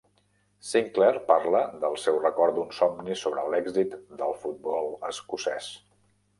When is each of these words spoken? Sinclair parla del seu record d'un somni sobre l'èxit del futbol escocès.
Sinclair 0.69 1.19
parla 1.27 1.61
del 1.83 1.99
seu 2.05 2.17
record 2.25 2.57
d'un 2.57 2.73
somni 2.79 3.19
sobre 3.27 3.45
l'èxit 3.53 3.95
del 4.25 4.37
futbol 4.43 4.93
escocès. 5.15 5.73